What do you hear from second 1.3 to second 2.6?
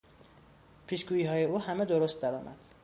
او همه درست درآمد.